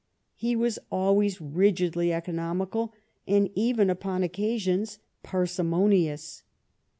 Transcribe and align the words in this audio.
He 0.33 0.55
was 0.55 0.79
always 0.91 1.39
rigidly 1.39 2.11
economical, 2.11 2.91
and 3.27 3.51
even 3.53 3.87
upon 3.87 4.23
occasions 4.23 4.97
parsimonious. 5.21 6.41